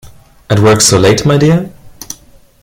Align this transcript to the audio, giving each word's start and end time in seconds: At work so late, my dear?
At 0.49 0.57
work 0.57 0.81
so 0.81 0.97
late, 0.97 1.27
my 1.27 1.37
dear? 1.37 1.71